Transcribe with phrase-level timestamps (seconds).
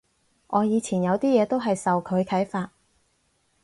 [0.47, 2.71] 我以前有啲嘢都係受佢啓發